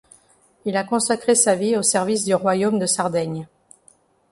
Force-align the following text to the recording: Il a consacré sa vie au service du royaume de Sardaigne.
Il 0.65 0.77
a 0.77 0.83
consacré 0.83 1.35
sa 1.35 1.53
vie 1.53 1.77
au 1.77 1.83
service 1.83 2.23
du 2.25 2.33
royaume 2.33 2.79
de 2.79 2.87
Sardaigne. 2.87 3.45